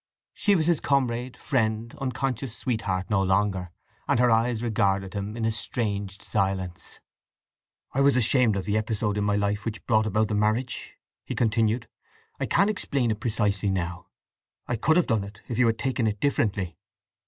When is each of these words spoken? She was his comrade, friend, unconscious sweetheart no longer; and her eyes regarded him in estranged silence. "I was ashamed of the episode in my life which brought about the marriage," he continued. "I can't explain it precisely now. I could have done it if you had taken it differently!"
She 0.33 0.55
was 0.55 0.65
his 0.65 0.79
comrade, 0.79 1.37
friend, 1.37 1.93
unconscious 2.01 2.57
sweetheart 2.57 3.05
no 3.11 3.21
longer; 3.21 3.69
and 4.07 4.19
her 4.19 4.31
eyes 4.31 4.63
regarded 4.63 5.13
him 5.13 5.37
in 5.37 5.45
estranged 5.45 6.23
silence. 6.23 6.99
"I 7.93 8.01
was 8.01 8.15
ashamed 8.17 8.55
of 8.55 8.65
the 8.65 8.79
episode 8.79 9.15
in 9.15 9.23
my 9.23 9.35
life 9.35 9.63
which 9.63 9.85
brought 9.85 10.07
about 10.07 10.29
the 10.29 10.33
marriage," 10.33 10.95
he 11.23 11.35
continued. 11.35 11.87
"I 12.39 12.47
can't 12.47 12.67
explain 12.71 13.11
it 13.11 13.19
precisely 13.19 13.69
now. 13.69 14.07
I 14.67 14.75
could 14.75 14.97
have 14.97 15.05
done 15.05 15.23
it 15.23 15.41
if 15.47 15.59
you 15.59 15.67
had 15.67 15.77
taken 15.77 16.07
it 16.07 16.19
differently!" 16.19 16.79